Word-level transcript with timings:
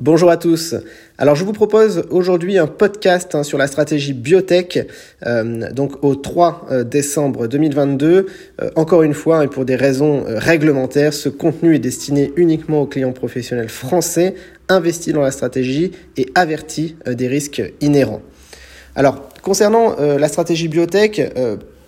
Bonjour 0.00 0.30
à 0.30 0.36
tous. 0.36 0.76
Alors 1.18 1.34
je 1.34 1.44
vous 1.44 1.52
propose 1.52 2.04
aujourd'hui 2.10 2.56
un 2.56 2.68
podcast 2.68 3.34
hein, 3.34 3.42
sur 3.42 3.58
la 3.58 3.66
stratégie 3.66 4.12
biotech, 4.12 4.86
euh, 5.26 5.72
donc 5.72 6.04
au 6.04 6.14
3 6.14 6.68
euh, 6.70 6.84
décembre 6.84 7.48
2022. 7.48 8.26
Euh, 8.62 8.70
encore 8.76 9.02
une 9.02 9.12
fois, 9.12 9.42
et 9.42 9.48
pour 9.48 9.64
des 9.64 9.74
raisons 9.74 10.22
réglementaires, 10.24 11.12
ce 11.12 11.28
contenu 11.28 11.74
est 11.74 11.80
destiné 11.80 12.32
uniquement 12.36 12.82
aux 12.82 12.86
clients 12.86 13.10
professionnels 13.10 13.68
français 13.68 14.36
investis 14.68 15.12
dans 15.12 15.22
la 15.22 15.32
stratégie 15.32 15.90
et 16.16 16.28
avertis 16.36 16.94
des 17.04 17.26
risques 17.26 17.64
inhérents. 17.80 18.22
Alors 18.94 19.28
concernant 19.42 19.96
la 19.98 20.28
stratégie 20.28 20.68
biotech, 20.68 21.20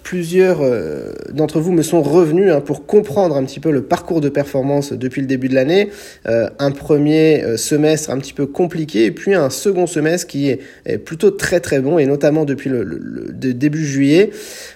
plusieurs 0.03 0.59
euh, 0.63 1.13
d'entre 1.33 1.61
vous 1.61 1.73
me 1.73 1.83
sont 1.83 2.03
revenus 2.03 2.53
hein, 2.53 2.61
pour 2.61 2.87
comprendre 2.87 3.37
un 3.37 3.45
petit 3.45 3.61
peu 3.61 3.71
le 3.71 3.83
parcours 3.83 4.21
de 4.21 4.29
performance 4.29 4.93
depuis 4.93 5.21
le 5.21 5.27
début 5.27 5.49
de 5.49 5.55
l'année. 5.55 5.91
Euh, 6.27 6.49
un 6.59 6.71
premier 6.71 7.45
euh, 7.45 7.57
semestre 7.57 8.11
un 8.11 8.19
petit 8.19 8.33
peu 8.33 8.47
compliqué 8.47 9.05
et 9.05 9.11
puis 9.11 9.35
un 9.35 9.51
second 9.51 9.87
semestre 9.87 10.27
qui 10.27 10.49
est, 10.49 10.61
plutôt 11.05 11.31
très 11.31 11.61
très 11.61 11.81
bon 11.81 11.99
et 11.99 12.07
notamment 12.07 12.45
depuis 12.45 12.71
le, 12.71 12.85
début 13.31 13.85
juillet. 13.85 14.31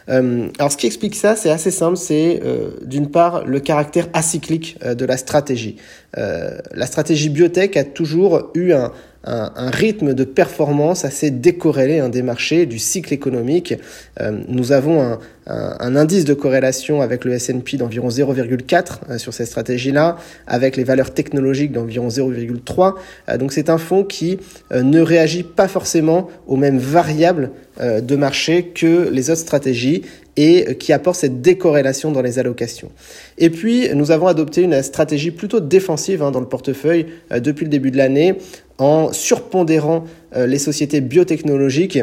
alors 0.06 0.70
ce 0.70 0.76
qui 0.76 0.86
explique 0.86 1.14
ça, 1.14 1.36
c'est 1.36 1.50
assez 1.50 1.70
simple, 1.70 1.96
c'est 1.96 2.40
d'une 2.84 3.10
part 3.10 3.44
le 3.46 3.60
caractère 3.60 4.08
acyclique 4.12 4.78
de 4.84 5.04
la 5.04 5.16
stratégie. 5.16 5.76
la 6.16 6.86
stratégie 6.86 7.28
biotech 7.28 7.76
a 7.76 7.84
toujours 7.84 8.50
eu 8.54 8.72
un, 8.72 8.92
un, 9.26 9.70
rythme 9.70 10.14
de 10.14 10.24
performance 10.24 11.04
assez 11.04 11.30
décorrélé 11.30 11.98
hein, 11.98 12.08
des 12.08 12.22
marchés, 12.22 12.66
du 12.66 12.78
cycle 12.78 13.12
économique. 13.12 13.74
Euh, 14.20 14.38
nous 14.48 14.72
avons 14.72 15.02
un, 15.02 15.18
un, 15.46 15.96
indice 15.96 16.24
de 16.24 16.34
corrélation 16.34 17.00
avec 17.00 17.24
le 17.24 17.32
S&P 17.32 17.76
d'environ 17.76 18.08
0,4 18.08 18.98
euh, 19.10 19.18
sur 19.18 19.32
cette 19.32 19.46
stratégie-là, 19.46 20.16
avec 20.46 20.76
les 20.76 20.84
valeurs 20.84 21.12
technologiques 21.12 21.72
d'environ 21.72 22.08
0,3. 22.08 22.94
Euh, 23.28 23.38
donc 23.38 23.52
c'est 23.52 23.70
un 23.70 23.78
fonds 23.78 24.04
qui 24.04 24.38
ne 24.74 25.00
réagit 25.00 25.42
pas 25.42 25.68
forcément 25.68 26.28
aux 26.46 26.56
mêmes 26.56 26.78
variables 26.78 27.50
de 27.80 28.14
marché 28.14 28.66
que 28.66 29.08
les 29.10 29.30
autres 29.30 29.40
stratégies 29.40 30.02
et 30.36 30.76
qui 30.76 30.92
apporte 30.92 31.16
cette 31.16 31.42
décorrélation 31.42 32.12
dans 32.12 32.22
les 32.22 32.38
allocations. 32.38 32.90
Et 33.36 33.50
puis, 33.50 33.88
nous 33.94 34.12
avons 34.12 34.28
adopté 34.28 34.62
une 34.62 34.80
stratégie 34.82 35.32
plutôt 35.32 35.58
défensive 35.58 36.22
hein, 36.22 36.30
dans 36.30 36.40
le 36.40 36.46
portefeuille 36.46 37.06
depuis 37.30 37.64
le 37.64 37.70
début 37.70 37.90
de 37.90 37.96
l'année 37.96 38.36
en 38.78 39.12
surpondérant 39.12 40.04
euh, 40.36 40.46
les 40.46 40.58
sociétés 40.58 41.00
biotechnologiques 41.00 42.00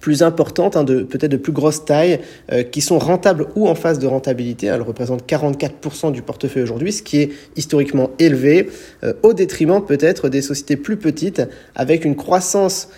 plus 0.00 0.24
importantes, 0.24 0.76
hein, 0.76 0.84
peut-être 0.84 1.30
de 1.30 1.36
plus 1.36 1.52
grosse 1.52 1.84
taille, 1.84 2.18
euh, 2.50 2.64
qui 2.64 2.80
sont 2.80 2.98
rentables 2.98 3.46
ou 3.54 3.68
en 3.68 3.76
phase 3.76 4.00
de 4.00 4.08
rentabilité. 4.08 4.66
Elles 4.66 4.82
représentent 4.82 5.24
44% 5.24 6.10
du 6.10 6.20
portefeuille 6.20 6.64
aujourd'hui, 6.64 6.92
ce 6.92 7.02
qui 7.02 7.20
est 7.20 7.30
historiquement 7.54 8.10
élevé, 8.18 8.70
euh, 9.04 9.12
au 9.22 9.34
détriment 9.34 9.84
peut-être 9.84 10.28
des 10.28 10.42
sociétés 10.42 10.76
plus 10.76 10.96
petites, 10.96 11.42
avec 11.74 12.04
une 12.04 12.16
croissance 12.16 12.88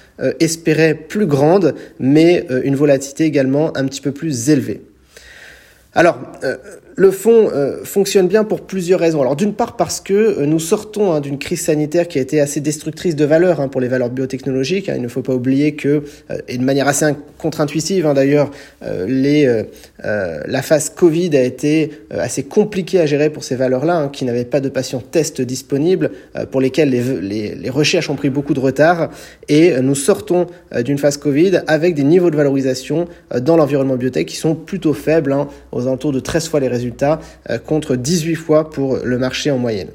espérée 0.41 0.95
plus 0.95 1.27
grande, 1.27 1.75
mais 2.01 2.47
une 2.65 2.75
volatilité 2.75 3.25
également 3.25 3.77
un 3.77 3.85
petit 3.85 4.01
peu 4.01 4.13
plus 4.13 4.49
élevée. 4.49 4.81
Alors, 5.93 6.19
le 6.97 7.11
fonds 7.11 7.51
euh, 7.53 7.85
fonctionne 7.85 8.27
bien 8.27 8.43
pour 8.43 8.63
plusieurs 8.63 9.01
raisons. 9.01 9.21
Alors 9.21 9.37
d'une 9.37 9.53
part 9.53 9.77
parce 9.77 10.01
que 10.01 10.15
euh, 10.15 10.47
nous 10.47 10.59
sortons 10.59 11.13
hein, 11.13 11.21
d'une 11.21 11.39
crise 11.39 11.61
sanitaire 11.61 12.09
qui 12.09 12.19
a 12.19 12.23
été 12.23 12.41
assez 12.41 12.61
destructrice 12.61 13.15
de 13.15 13.25
valeur 13.27 13.61
hein, 13.61 13.69
pour 13.69 13.83
les 13.83 13.89
valeurs 13.89 14.09
biotechnologiques. 14.09 14.89
Hein. 14.89 14.95
Il 14.97 15.03
ne 15.03 15.09
faut 15.09 15.21
pas 15.21 15.35
oublier 15.35 15.75
que, 15.75 16.03
euh, 16.31 16.39
et 16.49 16.57
de 16.57 16.65
manière 16.65 16.89
assez 16.89 17.07
contre-intuitive 17.37 18.11
d'ailleurs, 18.15 18.51
la 18.81 20.63
phase 20.63 20.89
Covid 20.91 21.37
a 21.37 21.43
été 21.43 21.91
assez 22.11 22.45
compliquée 22.45 23.01
à 23.01 23.07
gérer 23.07 23.29
pour 23.29 23.45
ces 23.45 23.57
valeurs-là, 23.57 24.09
qui 24.13 24.25
n'avaient 24.25 24.45
pas 24.45 24.61
de 24.61 24.69
patients 24.69 25.03
tests 25.03 25.43
disponibles, 25.43 26.11
pour 26.51 26.61
lesquels 26.61 26.89
les, 26.89 27.21
les, 27.21 27.55
les, 27.55 27.71
recherches 27.71 28.09
ont 28.09 28.15
pris 28.15 28.31
beaucoup 28.31 28.55
de 28.55 28.61
retard. 28.61 29.11
Et 29.49 29.79
nous 29.81 29.95
sortons 29.95 30.47
d'une 30.85 30.99
phase 30.99 31.19
Covid 31.19 31.61
avec 31.67 31.95
des 31.95 32.05
niveaux 32.05 32.31
de 32.31 32.37
valorisation 32.37 33.07
dans 33.39 33.57
l'environnement 33.57 33.97
biotech 33.97 34.27
qui 34.27 34.37
sont 34.37 34.55
plutôt 34.55 34.95
faibles, 34.95 35.37
aux 35.73 35.83
alentours 35.83 36.13
de 36.13 36.21
13 36.21 36.49
fois 36.49 36.61
les 36.61 36.69
résultats 36.69 36.86
euh, 37.51 37.59
contre 37.59 37.97
18 37.97 38.35
fois 38.35 38.71
pour 38.71 38.99
le 39.03 39.19
marché 39.19 39.51
en 39.51 39.59
moyenne. 39.59 39.89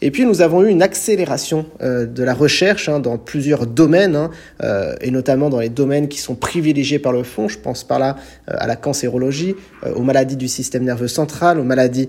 Et 0.00 0.10
puis 0.10 0.24
nous 0.24 0.40
avons 0.42 0.62
eu 0.62 0.68
une 0.68 0.82
accélération 0.82 1.66
euh, 1.82 2.06
de 2.06 2.22
la 2.22 2.34
recherche 2.34 2.88
hein, 2.88 3.00
dans 3.00 3.18
plusieurs 3.18 3.66
domaines, 3.66 4.16
hein, 4.16 4.30
euh, 4.62 4.94
et 5.00 5.10
notamment 5.10 5.50
dans 5.50 5.60
les 5.60 5.68
domaines 5.68 6.08
qui 6.08 6.18
sont 6.18 6.34
privilégiés 6.34 6.98
par 6.98 7.12
le 7.12 7.22
fonds. 7.22 7.48
Je 7.48 7.58
pense 7.58 7.84
par 7.84 7.98
là 7.98 8.16
à 8.46 8.66
la 8.66 8.76
cancérologie, 8.76 9.54
aux 9.94 10.02
maladies 10.02 10.36
du 10.36 10.48
système 10.48 10.84
nerveux 10.84 11.08
central, 11.08 11.58
aux 11.58 11.64
maladies 11.64 12.08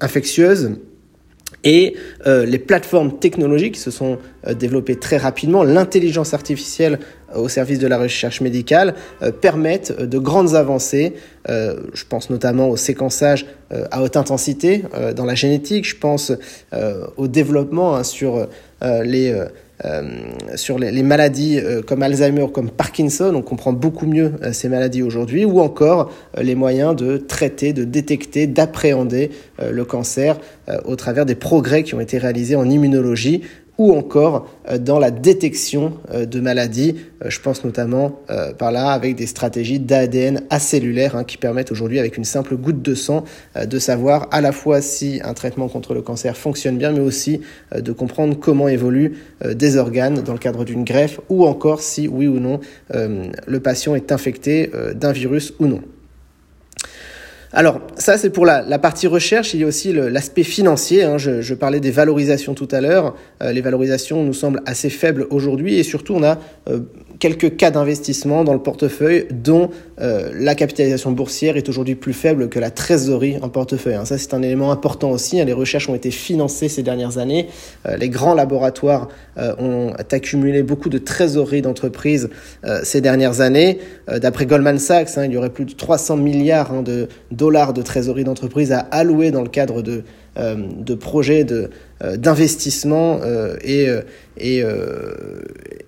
infectieuses. 0.00 0.72
Et 1.64 1.94
euh, 2.26 2.44
les 2.44 2.58
plateformes 2.58 3.18
technologiques 3.18 3.76
se 3.76 3.90
sont 3.90 4.18
euh, 4.46 4.54
développées 4.54 4.96
très 4.96 5.16
rapidement. 5.16 5.62
L'intelligence 5.62 6.34
artificielle 6.34 6.98
euh, 7.34 7.38
au 7.38 7.48
service 7.48 7.78
de 7.78 7.86
la 7.86 7.98
recherche 7.98 8.40
médicale 8.40 8.94
permettent 9.40 10.00
de 10.00 10.18
grandes 10.18 10.54
avancées. 10.54 11.14
je 11.48 12.04
pense 12.08 12.30
notamment 12.30 12.68
au 12.68 12.76
séquençage 12.76 13.46
à 13.90 14.02
haute 14.02 14.16
intensité 14.16 14.82
dans 15.16 15.24
la 15.24 15.34
génétique. 15.34 15.88
Je 15.88 15.96
pense 15.96 16.32
au 17.16 17.28
développement 17.28 17.96
hein, 17.96 18.04
sur 18.04 18.46
les 19.04 19.32
euh, 19.32 19.46
sur 20.54 20.78
les, 20.78 21.02
maladies 21.02 21.58
euh, 21.58 21.82
comme 21.82 22.02
Alzheimer, 22.02 22.46
comme 22.52 22.70
Parkinson, 22.70 23.32
on 23.34 23.42
comprend 23.42 23.72
beaucoup 23.72 24.06
mieux 24.06 24.32
euh, 24.42 24.52
ces 24.52 24.68
maladies 24.68 25.02
aujourd'hui, 25.02 25.44
ou 25.44 25.60
encore 25.60 26.12
les 26.40 26.54
moyens 26.54 26.94
de 26.94 27.16
traiter, 27.16 27.72
de 27.72 27.84
détecter, 27.84 28.46
d'appréhender 28.46 29.30
le 29.60 29.84
cancer 29.84 30.38
au 30.84 30.96
travers 30.96 31.26
des 31.26 31.34
progrès 31.34 31.82
qui 31.82 31.94
ont 31.94 32.00
été 32.00 32.18
réalisés 32.18 32.56
en 32.56 32.68
immunologie 32.68 33.42
ou 33.78 33.92
encore 33.92 34.48
euh, 34.68 34.78
dans 34.78 34.98
la 34.98 35.10
détection 35.10 35.94
euh, 36.12 36.26
de 36.26 36.40
maladies. 36.40 36.96
Euh, 37.24 37.30
je 37.30 37.40
pense 37.40 37.64
notamment 37.64 38.20
par 38.58 38.72
là 38.72 38.90
avec 38.90 39.16
des 39.16 39.26
stratégies 39.26 39.78
d'ADN 39.78 40.42
acellulaire 40.50 41.16
hein, 41.16 41.24
qui 41.24 41.36
permettent 41.36 41.72
aujourd'hui 41.72 41.98
avec 41.98 42.16
une 42.16 42.24
simple 42.24 42.56
goutte 42.56 42.82
de 42.82 42.94
sang 42.94 43.24
de 43.62 43.78
savoir 43.78 44.28
à 44.30 44.40
la 44.40 44.52
fois 44.52 44.80
si 44.80 45.20
un 45.24 45.34
traitement 45.34 45.68
contre 45.68 45.94
le 45.94 46.02
cancer 46.02 46.36
fonctionne 46.36 46.78
bien, 46.78 46.92
mais 46.92 47.00
aussi 47.00 47.40
de 47.76 47.92
comprendre 47.92 48.38
comment 48.38 48.68
évoluent 48.68 49.18
des 49.44 49.76
organes 49.76 50.22
dans 50.22 50.32
le 50.32 50.38
cadre 50.38 50.64
d'une 50.64 50.84
greffe 50.84 51.20
ou 51.28 51.46
encore 51.46 51.80
si 51.80 52.08
oui 52.08 52.26
ou 52.26 52.40
non 52.40 52.60
le 52.92 53.60
patient 53.60 53.94
est 53.94 54.12
infecté 54.12 54.70
d'un 54.94 55.12
virus 55.12 55.52
ou 55.58 55.66
non. 55.66 55.82
Alors, 57.54 57.80
ça, 57.98 58.16
c'est 58.16 58.30
pour 58.30 58.46
la, 58.46 58.78
partie 58.78 59.06
recherche. 59.06 59.52
Il 59.52 59.60
y 59.60 59.64
a 59.64 59.66
aussi 59.66 59.92
l'aspect 59.92 60.42
financier. 60.42 61.02
Hein. 61.02 61.18
Je, 61.18 61.54
parlais 61.54 61.80
des 61.80 61.90
valorisations 61.90 62.54
tout 62.54 62.68
à 62.70 62.80
l'heure. 62.80 63.14
Euh, 63.42 63.52
les 63.52 63.60
valorisations 63.60 64.22
nous 64.22 64.32
semblent 64.32 64.62
assez 64.64 64.88
faibles 64.88 65.26
aujourd'hui 65.30 65.78
et 65.78 65.82
surtout, 65.82 66.14
on 66.14 66.22
a 66.22 66.38
euh, 66.68 66.80
quelques 67.22 67.56
cas 67.56 67.70
d'investissement 67.70 68.42
dans 68.42 68.52
le 68.52 68.58
portefeuille 68.58 69.28
dont 69.30 69.70
euh, 70.00 70.32
la 70.34 70.56
capitalisation 70.56 71.12
boursière 71.12 71.56
est 71.56 71.68
aujourd'hui 71.68 71.94
plus 71.94 72.14
faible 72.14 72.48
que 72.48 72.58
la 72.58 72.72
trésorerie 72.72 73.38
en 73.40 73.48
portefeuille. 73.48 73.94
Hein. 73.94 74.04
Ça, 74.04 74.18
c'est 74.18 74.34
un 74.34 74.42
élément 74.42 74.72
important 74.72 75.08
aussi. 75.12 75.40
Hein. 75.40 75.44
Les 75.44 75.52
recherches 75.52 75.88
ont 75.88 75.94
été 75.94 76.10
financées 76.10 76.68
ces 76.68 76.82
dernières 76.82 77.18
années. 77.18 77.46
Euh, 77.86 77.96
les 77.96 78.08
grands 78.08 78.34
laboratoires 78.34 79.06
euh, 79.38 79.54
ont 79.60 79.92
accumulé 80.10 80.64
beaucoup 80.64 80.88
de 80.88 80.98
trésorerie 80.98 81.62
d'entreprises 81.62 82.28
ces 82.82 83.00
dernières 83.00 83.40
années. 83.40 83.78
D'après 84.08 84.44
Goldman 84.46 84.78
Sachs, 84.78 85.16
hein, 85.16 85.24
il 85.24 85.32
y 85.32 85.36
aurait 85.36 85.50
plus 85.50 85.64
de 85.64 85.74
300 85.74 86.16
milliards 86.16 86.82
de 86.82 87.08
dollars 87.30 87.72
de 87.72 87.82
trésorerie 87.82 88.24
d'entreprises 88.24 88.72
à 88.72 88.80
allouer 88.80 89.30
dans 89.30 89.42
le 89.42 89.48
cadre 89.48 89.80
de, 89.80 90.02
de 90.36 90.94
projets 90.94 91.44
de, 91.44 91.70
d'investissement 92.16 93.20
et, 93.64 93.88
et, 94.38 94.62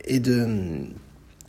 et 0.06 0.20
de 0.20 0.46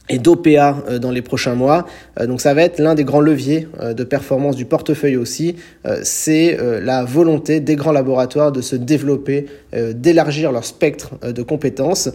et 0.10 0.20
d'OPA 0.20 0.84
euh, 0.88 1.00
dans 1.00 1.12
les 1.12 1.22
prochains 1.22 1.56
mois. 1.56 1.86
Euh, 2.20 2.28
donc 2.28 2.42
ça 2.42 2.54
va 2.54 2.64
être 2.64 2.80
l'un 2.80 2.96
des 2.96 3.04
grands 3.04 3.22
leviers 3.22 3.68
euh, 3.82 3.94
de 3.94 4.04
performance 4.04 4.56
du 4.56 4.66
portefeuille 4.66 5.18
aussi. 5.18 5.56
C'est 6.04 6.58
la 6.82 7.04
volonté 7.04 7.60
des 7.60 7.76
grands 7.76 7.92
laboratoires 7.92 8.52
de 8.52 8.62
se 8.62 8.76
développer, 8.76 9.46
d'élargir 9.94 10.52
leur 10.52 10.66
spectre 10.66 11.12
de 11.24 11.42
compétences 11.44 12.10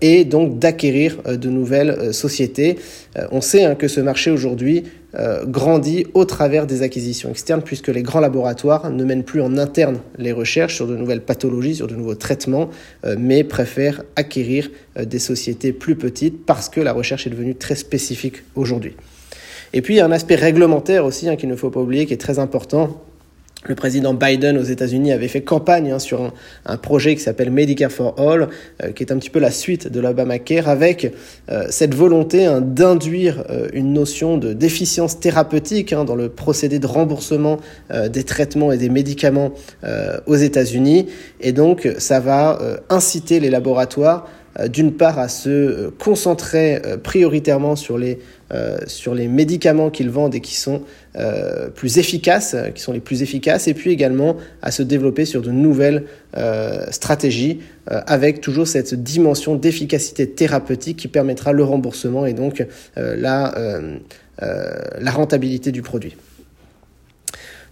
et 0.00 0.24
donc 0.24 0.58
d'acquérir 0.58 1.16
de 1.24 1.48
nouvelles 1.48 2.12
sociétés. 2.12 2.78
On 3.30 3.40
sait 3.40 3.64
hein, 3.64 3.74
que 3.74 3.88
ce 3.88 4.00
marché 4.00 4.30
aujourd'hui 4.30 4.84
euh, 5.16 5.44
grandit 5.44 6.06
au 6.14 6.24
travers 6.24 6.66
des 6.66 6.82
acquisitions 6.82 7.30
externes, 7.30 7.62
puisque 7.62 7.88
les 7.88 8.02
grands 8.02 8.20
laboratoires 8.20 8.90
ne 8.90 9.04
mènent 9.04 9.22
plus 9.22 9.40
en 9.40 9.56
interne 9.56 9.98
les 10.18 10.32
recherches 10.32 10.74
sur 10.74 10.86
de 10.86 10.96
nouvelles 10.96 11.20
pathologies, 11.20 11.76
sur 11.76 11.86
de 11.86 11.94
nouveaux 11.94 12.14
traitements, 12.14 12.68
euh, 13.04 13.14
mais 13.18 13.44
préfèrent 13.44 14.02
acquérir 14.16 14.70
euh, 14.98 15.04
des 15.04 15.18
sociétés 15.18 15.72
plus 15.72 15.94
petites 15.94 16.44
parce 16.44 16.68
que 16.68 16.80
la 16.80 16.92
recherche 16.92 17.26
est 17.26 17.30
devenue 17.30 17.54
très 17.54 17.76
spécifique 17.76 18.42
aujourd'hui. 18.56 18.96
Et 19.72 19.82
puis 19.82 19.94
il 19.94 19.96
y 19.98 20.00
a 20.00 20.06
un 20.06 20.12
aspect 20.12 20.36
réglementaire 20.36 21.04
aussi 21.04 21.28
hein, 21.28 21.36
qu'il 21.36 21.48
ne 21.48 21.56
faut 21.56 21.70
pas 21.70 21.80
oublier, 21.80 22.06
qui 22.06 22.14
est 22.14 22.18
très 22.18 22.38
important 22.38 23.00
le 23.66 23.74
président 23.74 24.14
Biden 24.14 24.58
aux 24.58 24.62
États-Unis 24.62 25.12
avait 25.12 25.28
fait 25.28 25.42
campagne 25.42 25.92
hein, 25.92 25.98
sur 25.98 26.32
un, 26.66 26.76
projet 26.76 27.14
qui 27.14 27.22
s'appelle 27.22 27.50
Medicare 27.50 27.90
for 27.90 28.14
All, 28.18 28.48
euh, 28.82 28.92
qui 28.92 29.02
est 29.02 29.12
un 29.12 29.18
petit 29.18 29.30
peu 29.30 29.38
la 29.38 29.50
suite 29.50 29.88
de 29.88 30.00
l'Obamacare, 30.00 30.68
avec 30.68 31.12
euh, 31.50 31.66
cette 31.70 31.94
volonté 31.94 32.46
hein, 32.46 32.60
d'induire 32.60 33.44
euh, 33.50 33.68
une 33.72 33.92
notion 33.92 34.38
de 34.38 34.52
déficience 34.52 35.20
thérapeutique 35.20 35.92
hein, 35.92 36.04
dans 36.04 36.16
le 36.16 36.28
procédé 36.28 36.78
de 36.78 36.86
remboursement 36.86 37.58
des 38.10 38.24
traitements 38.24 38.72
et 38.72 38.78
des 38.78 38.88
médicaments 38.88 39.52
aux 40.26 40.36
États-Unis. 40.36 41.06
Et 41.40 41.52
donc, 41.52 41.88
ça 41.98 42.20
va 42.20 42.58
inciter 42.88 43.40
les 43.40 43.50
laboratoires 43.50 44.26
d'une 44.68 44.92
part 44.92 45.18
à 45.18 45.28
se 45.28 45.48
euh, 45.48 45.90
concentrer 45.98 46.80
euh, 46.84 46.96
prioritairement 46.96 47.76
sur 47.76 47.98
les, 47.98 48.18
médicaments 49.28 49.90
qu'ils 49.90 50.10
vendent 50.10 50.34
et 50.34 50.40
qui 50.40 50.54
sont 50.54 50.82
plus 51.74 51.98
efficaces, 51.98 52.54
les 52.92 53.00
plus 53.00 53.22
efficaces, 53.22 53.66
et 53.66 53.74
puis 53.74 53.90
également 53.90 54.36
à 54.62 54.70
se 54.70 54.84
développer 54.84 55.24
sur 55.24 55.42
de 55.42 55.50
nouvelles 55.50 56.04
stratégies 56.90 57.60
avec 57.88 58.40
toujours 58.40 58.68
cette 58.68 58.94
dimension 58.94 59.56
d'efficacité 59.56 60.30
thérapeutique 60.30 60.98
qui 60.98 61.08
permettra 61.08 61.52
le 61.52 61.64
remboursement 61.64 62.26
et 62.26 62.32
donc 62.32 62.64
la 62.96 63.52
rentabilité 65.10 65.72
du 65.72 65.82
produit. 65.82 66.14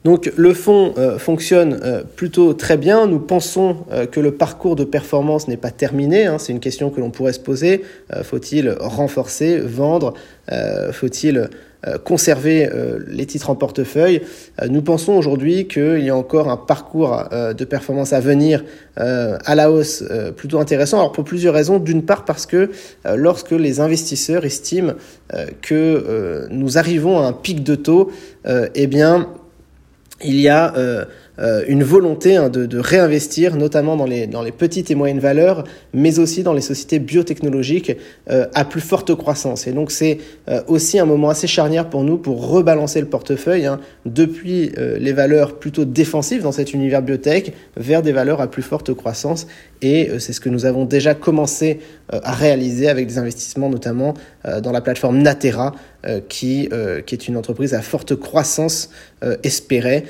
Donc 0.04 0.32
le 0.36 0.52
fonds 0.52 0.94
euh, 0.98 1.18
fonctionne 1.18 1.78
euh, 1.84 2.02
plutôt 2.02 2.54
très 2.54 2.76
bien. 2.76 3.06
Nous 3.06 3.20
pensons 3.20 3.76
euh, 3.92 4.06
que 4.06 4.18
le 4.18 4.32
parcours 4.32 4.74
de 4.74 4.84
performance 4.84 5.46
n'est 5.46 5.56
pas 5.56 5.70
terminé. 5.70 6.26
Hein. 6.26 6.38
C'est 6.38 6.52
une 6.52 6.60
question 6.60 6.90
que 6.90 7.00
l'on 7.00 7.10
pourrait 7.10 7.32
se 7.32 7.40
poser. 7.40 7.82
Faut-il 8.22 8.70
renforcer, 8.80 9.58
vendre? 9.58 10.14
Faut-il 10.92 11.48
conserver 12.04 12.68
les 13.08 13.26
titres 13.26 13.50
en 13.50 13.54
portefeuille? 13.54 14.22
Nous 14.68 14.82
pensons 14.82 15.14
aujourd'hui 15.14 15.66
qu'il 15.66 16.00
y 16.00 16.10
a 16.10 16.16
encore 16.16 16.48
un 16.48 16.56
parcours 16.56 17.24
de 17.32 17.64
performance 17.64 18.12
à 18.12 18.20
venir 18.20 18.64
à 18.96 19.54
la 19.54 19.70
hausse 19.70 20.04
plutôt 20.36 20.58
intéressant. 20.58 20.98
Alors 20.98 21.12
pour 21.12 21.24
plusieurs 21.24 21.54
raisons. 21.54 21.78
D'une 21.78 22.04
part 22.04 22.24
parce 22.24 22.46
que 22.46 22.70
lorsque 23.14 23.52
les 23.52 23.80
investisseurs 23.80 24.44
estiment 24.44 24.92
que 25.62 26.46
nous 26.50 26.78
arrivons 26.78 27.18
à 27.18 27.26
un 27.26 27.32
pic 27.32 27.62
de 27.62 27.74
taux, 27.74 28.10
eh 28.74 28.86
bien 28.86 29.28
il 30.24 30.40
y 30.40 30.48
a 30.48 30.74
euh, 30.76 31.04
euh, 31.38 31.64
une 31.66 31.82
volonté 31.82 32.36
hein, 32.36 32.48
de, 32.48 32.66
de, 32.66 32.78
réinvestir, 32.78 33.56
notamment 33.56 33.96
dans 33.96 34.04
les, 34.04 34.26
dans 34.26 34.42
les 34.42 34.52
petites 34.52 34.90
et 34.90 34.94
moyennes 34.94 35.18
valeurs, 35.18 35.64
mais 35.94 36.18
aussi 36.18 36.42
dans 36.42 36.52
les 36.52 36.60
sociétés 36.60 36.98
biotechnologiques 36.98 37.96
euh, 38.30 38.46
à 38.54 38.64
plus 38.64 38.80
forte 38.80 39.14
croissance. 39.14 39.66
Et 39.66 39.72
donc 39.72 39.90
c'est 39.90 40.18
aussi 40.66 40.98
un 40.98 41.04
moment 41.04 41.30
assez 41.30 41.46
charnière 41.46 41.88
pour 41.88 42.04
nous 42.04 42.18
pour 42.18 42.48
rebalancer 42.48 43.00
le 43.00 43.06
portefeuille 43.06 43.66
hein, 43.66 43.80
depuis 44.04 44.72
les 44.76 45.12
valeurs 45.12 45.58
plutôt 45.58 45.84
défensives 45.84 46.42
dans 46.42 46.52
cet 46.52 46.74
univers 46.74 47.02
biotech 47.02 47.52
vers 47.76 48.02
des 48.02 48.12
valeurs 48.12 48.40
à 48.40 48.50
plus 48.50 48.62
forte 48.62 48.92
croissance. 48.94 49.46
Et 49.80 50.10
c'est 50.18 50.32
ce 50.32 50.40
que 50.40 50.48
nous 50.48 50.66
avons 50.66 50.84
déjà 50.84 51.14
commencé 51.14 51.80
à 52.10 52.32
réaliser 52.32 52.88
avec 52.88 53.06
des 53.06 53.18
investissements 53.18 53.70
notamment 53.70 54.14
dans 54.62 54.72
la 54.72 54.80
plateforme 54.80 55.18
Natera, 55.18 55.74
qui, 56.28 56.68
qui 57.06 57.14
est 57.14 57.28
une 57.28 57.36
entreprise 57.36 57.74
à 57.74 57.82
forte 57.82 58.16
croissance 58.16 58.90
espérée 59.42 60.04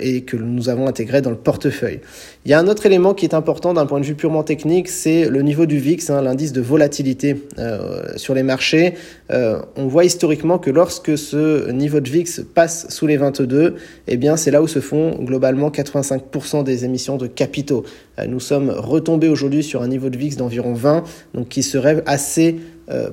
et 0.00 0.22
que 0.22 0.36
nous 0.36 0.68
avons 0.68 0.86
intégré 0.86 1.20
dans 1.20 1.30
le 1.30 1.36
portefeuille. 1.36 2.00
Il 2.46 2.50
y 2.50 2.54
a 2.54 2.58
un 2.58 2.68
autre 2.68 2.84
élément 2.84 3.14
qui 3.14 3.24
est 3.24 3.34
important 3.34 3.72
d'un 3.72 3.86
point 3.86 4.00
de 4.00 4.04
vue 4.04 4.14
purement 4.14 4.42
technique, 4.42 4.88
c'est 4.88 5.30
le 5.30 5.40
niveau 5.40 5.64
du 5.64 5.78
VIX, 5.78 6.10
hein, 6.10 6.20
l'indice 6.20 6.52
de 6.52 6.60
volatilité 6.60 7.36
euh, 7.58 8.02
sur 8.16 8.34
les 8.34 8.42
marchés. 8.42 8.94
Euh, 9.30 9.60
on 9.76 9.86
voit 9.86 10.04
historiquement 10.04 10.58
que 10.58 10.70
lorsque 10.70 11.16
ce 11.16 11.70
niveau 11.70 12.00
de 12.00 12.10
VIX 12.10 12.42
passe 12.54 12.86
sous 12.90 13.06
les 13.06 13.16
22, 13.16 13.76
eh 14.08 14.16
bien 14.18 14.36
c'est 14.36 14.50
là 14.50 14.62
où 14.62 14.68
se 14.68 14.80
font 14.80 15.16
globalement 15.22 15.70
85% 15.70 16.64
des 16.64 16.84
émissions 16.84 17.16
de 17.16 17.26
capitaux. 17.26 17.84
Euh, 18.18 18.26
nous 18.26 18.40
sommes 18.40 18.68
retombés 18.70 19.28
aujourd'hui 19.28 19.62
sur 19.62 19.80
un 19.80 19.88
niveau 19.88 20.10
de 20.10 20.18
VIX 20.18 20.36
d'environ 20.36 20.74
20, 20.74 21.04
donc 21.32 21.48
qui 21.48 21.62
serait 21.62 22.02
assez 22.04 22.56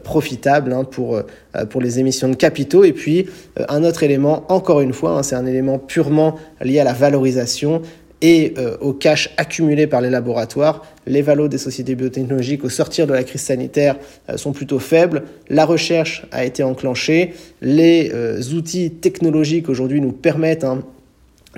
profitable 0.04 0.74
hein, 0.74 0.84
pour, 0.84 1.22
pour 1.70 1.82
les 1.82 2.00
émissions 2.00 2.28
de 2.28 2.36
capitaux. 2.36 2.84
Et 2.84 2.94
puis, 2.94 3.28
un 3.70 3.84
autre 3.84 4.04
élément, 4.04 4.46
encore 4.50 4.82
une 4.82 4.94
fois, 4.94 5.12
hein, 5.12 5.24
c'est 5.24 5.36
un 5.36 5.46
élément 5.46 5.80
purement 5.80 6.36
lié 6.62 6.80
à 6.80 6.84
la 6.84 6.94
valorisation 6.94 7.82
et 8.22 8.54
euh, 8.58 8.78
au 8.80 8.94
cash 8.94 9.34
accumulé 9.38 9.88
par 9.88 10.02
les 10.02 10.10
laboratoires, 10.10 10.86
les 11.08 11.22
valos 11.22 11.48
des 11.48 11.58
sociétés 11.58 11.96
biotechnologiques 11.96 12.64
au 12.64 12.70
sortir 12.70 13.08
de 13.08 13.14
la 13.14 13.24
crise 13.24 13.42
sanitaire 13.42 13.98
euh, 14.30 14.38
sont 14.38 14.52
plutôt 14.52 14.80
faibles. 14.80 15.24
La 15.50 15.66
recherche 15.66 16.26
a 16.32 16.46
été 16.46 16.64
enclenchée. 16.64 17.34
Les 17.62 18.12
euh, 18.14 18.42
outils 18.54 18.92
technologiques 18.92 19.70
aujourd'hui 19.70 20.02
nous 20.02 20.12
permettent 20.12 20.64
hein, 20.64 20.84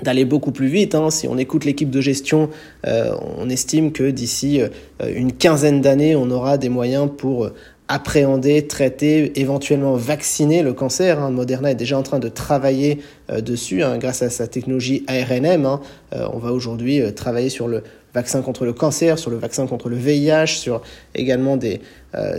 d'aller 0.02 0.24
beaucoup 0.24 0.52
plus 0.52 0.68
vite. 0.68 0.96
Si 1.10 1.28
on 1.28 1.36
écoute 1.36 1.64
l'équipe 1.64 1.90
de 1.90 2.00
gestion, 2.00 2.50
on 2.84 3.48
estime 3.48 3.92
que 3.92 4.10
d'ici 4.10 4.60
une 5.06 5.32
quinzaine 5.32 5.80
d'années, 5.80 6.16
on 6.16 6.32
aura 6.32 6.58
des 6.58 6.68
moyens 6.68 7.08
pour 7.16 7.48
appréhender, 7.88 8.66
traiter, 8.66 9.38
éventuellement 9.38 9.94
vacciner 9.94 10.62
le 10.62 10.72
cancer. 10.72 11.20
Hein. 11.20 11.30
Moderna 11.30 11.70
est 11.70 11.74
déjà 11.74 11.98
en 11.98 12.02
train 12.02 12.18
de 12.18 12.28
travailler 12.28 13.00
euh, 13.30 13.40
dessus 13.42 13.82
hein, 13.82 13.98
grâce 13.98 14.22
à 14.22 14.30
sa 14.30 14.46
technologie 14.46 15.04
ARNM. 15.06 15.66
Hein. 15.66 15.80
Euh, 16.14 16.26
on 16.32 16.38
va 16.38 16.52
aujourd'hui 16.52 17.02
euh, 17.02 17.10
travailler 17.10 17.50
sur 17.50 17.68
le 17.68 17.82
vaccin 18.14 18.40
contre 18.40 18.64
le 18.64 18.72
cancer, 18.72 19.18
sur 19.18 19.30
le 19.30 19.36
vaccin 19.36 19.66
contre 19.66 19.90
le 19.90 19.96
VIH, 19.96 20.46
sur 20.46 20.82
également 21.16 21.56
des, 21.56 21.80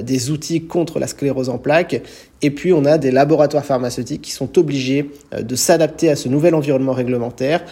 des 0.01 0.31
outils 0.31 0.61
contre 0.61 0.99
la 0.99 1.07
sclérose 1.07 1.49
en 1.49 1.57
plaques. 1.57 2.01
Et 2.41 2.49
puis 2.49 2.71
on 2.71 2.85
a 2.85 2.97
des 2.97 3.11
laboratoires 3.11 3.65
pharmaceutiques 3.65 4.21
qui 4.21 4.31
sont 4.31 4.57
obligés 4.57 5.11
de 5.37 5.55
s'adapter 5.57 6.09
à 6.09 6.15
ce 6.15 6.29
nouvel 6.29 6.55
environnement 6.55 6.93
réglementaire, 6.93 7.65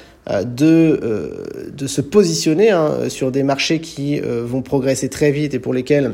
de, 0.43 1.71
de 1.71 1.87
se 1.87 2.01
positionner 2.01 2.77
sur 3.07 3.31
des 3.31 3.43
marchés 3.43 3.79
qui 3.79 4.19
vont 4.19 4.61
progresser 4.61 5.07
très 5.07 5.31
vite 5.31 5.53
et 5.53 5.59
pour 5.59 5.73
lesquels 5.73 6.13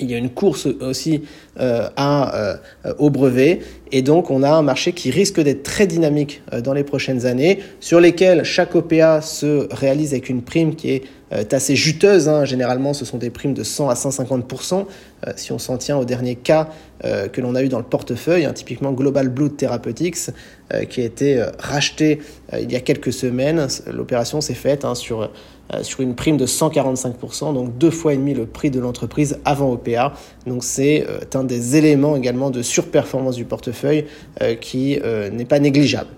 il 0.00 0.10
y 0.10 0.14
a 0.14 0.18
une 0.18 0.30
course 0.30 0.66
aussi 0.80 1.22
euh, 1.58 1.88
à, 1.96 2.36
euh, 2.36 2.56
au 2.98 3.10
brevet 3.10 3.60
et 3.92 4.02
donc 4.02 4.30
on 4.30 4.42
a 4.42 4.50
un 4.50 4.62
marché 4.62 4.92
qui 4.92 5.10
risque 5.10 5.40
d'être 5.40 5.62
très 5.62 5.86
dynamique 5.86 6.42
euh, 6.52 6.60
dans 6.60 6.72
les 6.72 6.84
prochaines 6.84 7.26
années 7.26 7.60
sur 7.80 8.00
lesquels 8.00 8.44
chaque 8.44 8.74
OPA 8.74 9.22
se 9.22 9.72
réalise 9.74 10.12
avec 10.12 10.28
une 10.28 10.42
prime 10.42 10.74
qui 10.74 10.90
est 10.90 11.02
assez 11.52 11.74
juteuse. 11.74 12.28
Hein. 12.28 12.44
Généralement 12.44 12.94
ce 12.94 13.04
sont 13.04 13.18
des 13.18 13.30
primes 13.30 13.54
de 13.54 13.64
100 13.64 13.88
à 13.88 13.94
150%. 13.94 14.86
si 15.34 15.50
on 15.50 15.58
s'en 15.58 15.76
tient 15.76 15.96
au 15.96 16.04
dernier 16.04 16.36
cas 16.36 16.68
que 17.02 17.40
l'on 17.40 17.56
a 17.56 17.62
eu 17.62 17.68
dans 17.68 17.78
le 17.78 17.84
portefeuille, 17.84 18.44
hein, 18.44 18.52
typiquement 18.52 18.92
Global 18.92 19.28
Blood 19.28 19.56
Therapeutics 19.56 20.30
qui 20.88 21.00
a 21.00 21.04
été 21.04 21.44
racheté 21.58 22.20
il 22.56 22.70
y 22.70 22.76
a 22.76 22.80
quelques 22.80 23.12
semaines. 23.12 23.66
L'opération 23.92 24.40
s'est 24.40 24.54
faite 24.54 24.84
hein, 24.84 24.94
sur 24.94 25.22
euh, 25.22 25.28
sur 25.82 26.00
une 26.00 26.14
prime 26.14 26.36
de 26.36 26.46
145%, 26.46 27.54
donc 27.54 27.76
deux 27.78 27.90
fois 27.90 28.14
et 28.14 28.16
demi 28.16 28.34
le 28.34 28.46
prix 28.46 28.70
de 28.70 28.80
l'entreprise 28.80 29.38
avant 29.44 29.72
OPA. 29.72 30.12
Donc 30.46 30.64
c'est 30.64 31.06
euh, 31.08 31.20
un 31.34 31.44
des 31.44 31.76
éléments 31.76 32.16
également 32.16 32.50
de 32.50 32.62
surperformance 32.62 33.36
du 33.36 33.44
portefeuille 33.44 34.06
euh, 34.42 34.54
qui 34.54 34.98
n'est 35.32 35.44
pas 35.44 35.58
négligeable. 35.58 36.10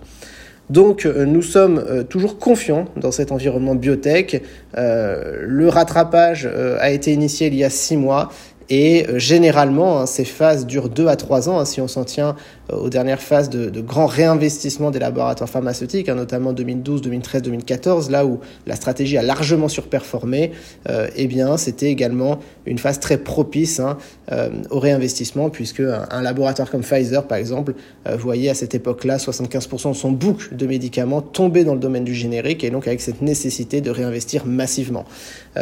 Donc 0.70 1.06
nous 1.06 1.40
sommes 1.40 2.04
toujours 2.10 2.38
confiants 2.38 2.84
dans 2.96 3.10
cet 3.10 3.32
environnement 3.32 3.74
biotech. 3.74 4.42
le 4.74 5.68
rattrapage 5.68 6.46
a 6.46 6.90
été 6.90 7.10
initié 7.14 7.46
il 7.46 7.54
y 7.54 7.64
a 7.64 7.70
six 7.70 7.96
mois 7.96 8.28
et 8.70 9.06
généralement, 9.16 10.00
hein, 10.00 10.06
ces 10.06 10.24
phases 10.24 10.66
durent 10.66 10.88
deux 10.88 11.08
à 11.08 11.16
trois 11.16 11.48
ans. 11.48 11.58
Hein, 11.58 11.64
si 11.64 11.80
on 11.80 11.88
s'en 11.88 12.04
tient 12.04 12.36
euh, 12.70 12.76
aux 12.76 12.90
dernières 12.90 13.22
phases 13.22 13.48
de, 13.48 13.70
de 13.70 13.80
grands 13.80 14.06
réinvestissements 14.06 14.90
des 14.90 14.98
laboratoires 14.98 15.48
pharmaceutiques, 15.48 16.08
hein, 16.08 16.14
notamment 16.14 16.52
2012, 16.52 17.00
2013, 17.00 17.42
2014, 17.42 18.10
là 18.10 18.26
où 18.26 18.40
la 18.66 18.76
stratégie 18.76 19.16
a 19.16 19.22
largement 19.22 19.68
surperformé, 19.68 20.52
euh, 20.88 21.08
eh 21.16 21.26
bien, 21.26 21.56
c'était 21.56 21.90
également 21.90 22.40
une 22.66 22.78
phase 22.78 23.00
très 23.00 23.16
propice 23.16 23.80
hein, 23.80 23.96
euh, 24.32 24.50
au 24.70 24.78
réinvestissement, 24.78 25.48
puisque 25.48 25.80
un, 25.80 26.22
laboratoire 26.22 26.70
comme 26.70 26.82
Pfizer, 26.82 27.26
par 27.26 27.38
exemple, 27.38 27.74
euh, 28.06 28.16
voyait 28.16 28.50
à 28.50 28.54
cette 28.54 28.74
époque-là 28.74 29.16
75% 29.16 29.90
de 29.90 29.94
son 29.94 30.12
book 30.12 30.52
de 30.54 30.66
médicaments 30.66 31.22
tomber 31.22 31.64
dans 31.64 31.74
le 31.74 31.80
domaine 31.80 32.04
du 32.04 32.14
générique, 32.14 32.64
et 32.64 32.70
donc 32.70 32.86
avec 32.86 33.00
cette 33.00 33.22
nécessité 33.22 33.80
de 33.80 33.90
réinvestir 33.90 34.44
massivement. 34.44 35.04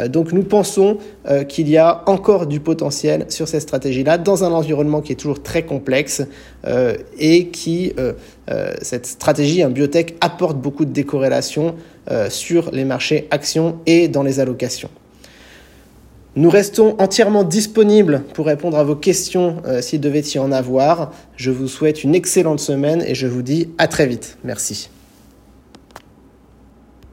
donc, 0.09 0.31
nous 0.31 0.43
pensons 0.43 0.97
qu'il 1.47 1.69
y 1.69 1.77
a 1.77 2.03
encore 2.05 2.45
du 2.45 2.59
potentiel 2.59 2.96
sur 3.29 3.47
cette 3.47 3.61
stratégie-là, 3.61 4.17
dans 4.17 4.43
un 4.43 4.51
environnement 4.51 5.01
qui 5.01 5.11
est 5.11 5.15
toujours 5.15 5.41
très 5.41 5.63
complexe. 5.63 6.23
Euh, 6.65 6.95
et 7.17 7.47
qui, 7.47 7.93
euh, 7.97 8.13
euh, 8.49 8.73
cette 8.81 9.05
stratégie, 9.05 9.61
un 9.63 9.69
biotech, 9.69 10.15
apporte 10.21 10.57
beaucoup 10.57 10.85
de 10.85 10.91
décorrélation 10.91 11.75
sur 12.29 12.71
les 12.71 12.85
marchés 12.85 13.27
actions 13.31 13.79
et 13.85 14.07
dans 14.07 14.23
les 14.23 14.39
allocations. 14.39 14.89
Nous 16.37 16.49
restons 16.49 16.95
entièrement 16.99 17.43
disponibles 17.43 18.23
pour 18.33 18.45
répondre 18.45 18.77
à 18.77 18.85
vos 18.85 18.95
questions 18.95 19.57
s'il 19.81 19.99
devait 19.99 20.21
y 20.21 20.39
en 20.39 20.53
avoir. 20.53 21.11
Je 21.35 21.51
vous 21.51 21.67
souhaite 21.67 22.05
une 22.05 22.15
excellente 22.15 22.61
semaine 22.61 23.03
et 23.05 23.13
je 23.13 23.27
vous 23.27 23.41
dis 23.41 23.71
à 23.77 23.89
très 23.89 24.07
vite. 24.07 24.37
Merci. 24.45 24.89